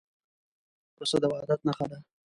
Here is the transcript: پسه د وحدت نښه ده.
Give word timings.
پسه 0.97 1.17
د 1.21 1.23
وحدت 1.31 1.59
نښه 1.67 1.85
ده. 1.91 1.97